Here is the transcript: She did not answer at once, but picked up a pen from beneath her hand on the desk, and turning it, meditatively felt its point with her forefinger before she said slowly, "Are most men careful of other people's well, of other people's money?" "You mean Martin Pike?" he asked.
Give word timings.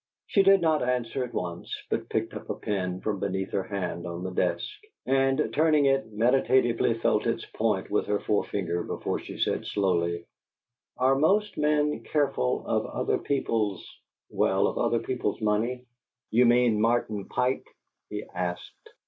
She 0.25 0.41
did 0.41 0.61
not 0.61 0.81
answer 0.81 1.23
at 1.23 1.31
once, 1.31 1.71
but 1.91 2.09
picked 2.09 2.33
up 2.33 2.49
a 2.49 2.55
pen 2.55 3.01
from 3.01 3.19
beneath 3.19 3.51
her 3.51 3.61
hand 3.61 4.07
on 4.07 4.23
the 4.23 4.31
desk, 4.31 4.67
and 5.05 5.51
turning 5.53 5.85
it, 5.85 6.11
meditatively 6.11 6.95
felt 6.95 7.27
its 7.27 7.45
point 7.45 7.91
with 7.91 8.07
her 8.07 8.19
forefinger 8.19 8.81
before 8.81 9.19
she 9.19 9.37
said 9.37 9.67
slowly, 9.67 10.25
"Are 10.97 11.13
most 11.15 11.55
men 11.55 11.99
careful 12.03 12.65
of 12.65 12.87
other 12.87 13.19
people's 13.19 13.87
well, 14.31 14.65
of 14.65 14.79
other 14.79 14.97
people's 15.01 15.39
money?" 15.39 15.85
"You 16.31 16.47
mean 16.47 16.81
Martin 16.81 17.25
Pike?" 17.25 17.67
he 18.09 18.23
asked. 18.33 18.89